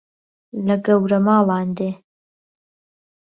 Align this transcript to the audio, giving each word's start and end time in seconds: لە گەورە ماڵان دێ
لە 0.65 0.75
گەورە 0.85 1.19
ماڵان 1.25 1.67
دێ 1.77 1.91